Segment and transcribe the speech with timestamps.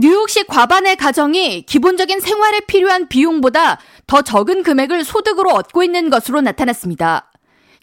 [0.00, 7.32] 뉴욕시 과반의 가정이 기본적인 생활에 필요한 비용보다 더 적은 금액을 소득으로 얻고 있는 것으로 나타났습니다.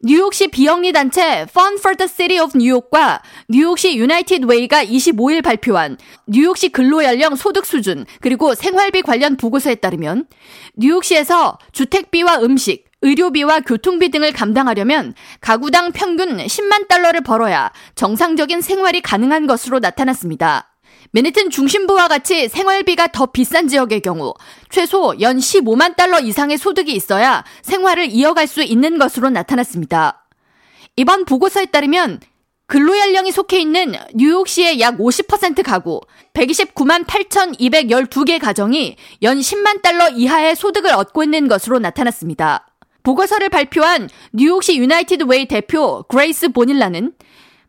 [0.01, 5.97] 뉴욕시 비영리 단체 Fund for the City of Newyork과 뉴욕시 유나이티드 웨이가 25일 발표한
[6.27, 10.27] 뉴욕시 근로연령 소득 수준 그리고 생활비 관련 보고서에 따르면
[10.77, 19.47] 뉴욕시에서 주택비와 음식, 의료비와 교통비 등을 감당하려면 가구당 평균 10만 달러를 벌어야 정상적인 생활이 가능한
[19.47, 20.74] 것으로 나타났습니다.
[21.11, 24.33] 맨해튼 중심부와 같이 생활비가 더 비싼 지역의 경우
[24.69, 30.27] 최소 연 15만 달러 이상의 소득이 있어야 생활을 이어갈 수 있는 것으로 나타났습니다.
[30.97, 32.19] 이번 보고서에 따르면
[32.67, 36.01] 근로연령이 속해 있는 뉴욕시의 약 50% 가구,
[36.33, 42.67] 129만 8,212개 가정이 연 10만 달러 이하의 소득을 얻고 있는 것으로 나타났습니다.
[43.03, 47.13] 보고서를 발표한 뉴욕시 유나이티드 웨이 대표 그레이스 보닐라는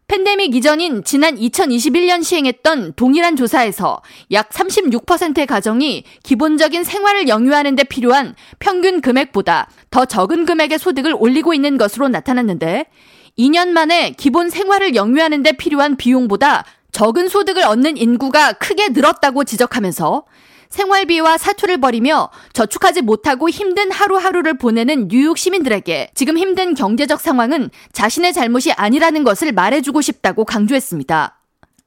[0.09, 8.37] 팬데믹 이전인 지난 2021년 시행했던 동일한 조사에서 약 36%의 가정이 기본적인 생활을 영유하는 데 필요한
[8.60, 12.87] 평균 금액보다 더 적은 금액의 소득을 올리고 있는 것으로 나타났는데
[13.37, 20.24] 2년 만에 기본 생활을 영유하는 데 필요한 비용보다 적은 소득을 얻는 인구가 크게 늘었다고 지적하면서
[20.71, 28.33] 생활비와 사투를 벌이며 저축하지 못하고 힘든 하루하루를 보내는 뉴욕 시민들에게 지금 힘든 경제적 상황은 자신의
[28.33, 31.41] 잘못이 아니라는 것을 말해주고 싶다고 강조했습니다.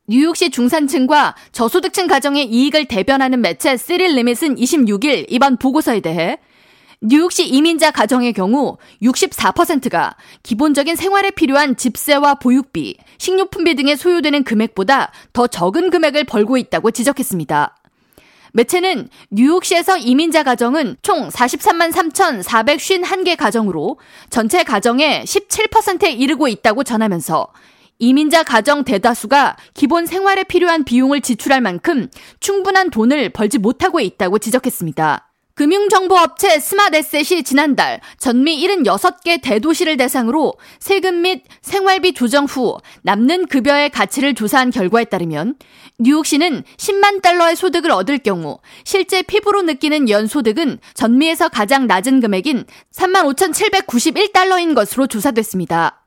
[0.08, 6.40] 뉴욕시 중산층과 저소득층 가정의 이익을 대변하는 매체 시릴 리밋은 26일 이번 보고서에 대해
[7.02, 15.48] 뉴욕시 이민자 가정의 경우 64%가 기본적인 생활에 필요한 집세와 보육비, 식료품비 등에 소요되는 금액보다 더
[15.48, 17.76] 적은 금액을 벌고 있다고 지적했습니다.
[18.54, 27.48] 매체는 뉴욕시에서 이민자 가정은 총 43만 3,451개 가정으로 전체 가정의 17%에 이르고 있다고 전하면서
[28.00, 32.08] 이민자 가정 대다수가 기본 생활에 필요한 비용을 지출할 만큼
[32.40, 35.29] 충분한 돈을 벌지 못하고 있다고 지적했습니다.
[35.60, 44.36] 금융정보업체 스마트에셋이 지난달 전미 76개 대도시를 대상으로 세금 및 생활비 조정 후 남는 급여의 가치를
[44.36, 45.56] 조사한 결과에 따르면
[46.00, 52.64] 뉴욕시는 10만 달러의 소득을 얻을 경우 실제 피부로 느끼는 연소득은 전미에서 가장 낮은 금액인
[52.94, 56.06] 35,791달러인 것으로 조사됐습니다.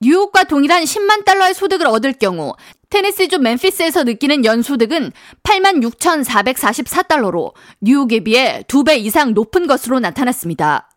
[0.00, 2.54] 뉴욕과 동일한 10만 달러의 소득을 얻을 경우
[2.94, 5.10] 테네시주 멤피스에서 느끼는 연소득은
[5.42, 10.88] 8만 6,444달러로 뉴욕에 비해 2배 이상 높은 것으로 나타났습니다.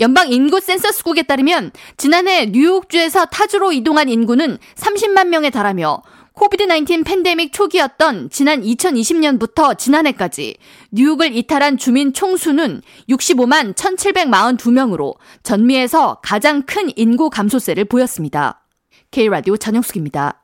[0.00, 6.02] 연방 인구 센서스국에 따르면 지난해 뉴욕주에서 타주로 이동한 인구는 30만 명에 달하며
[6.34, 10.58] 코비드-19 팬데믹 초기였던 지난 2020년부터 지난해까지
[10.90, 18.66] 뉴욕을 이탈한 주민 총수는 65만 1,742명으로 전미에서 가장 큰 인구 감소세를 보였습니다.
[19.10, 20.43] K라디오 전영숙입니다.